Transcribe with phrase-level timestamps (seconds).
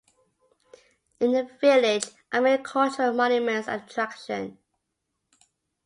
[1.19, 4.57] In the village are many cultural monuments and attraction.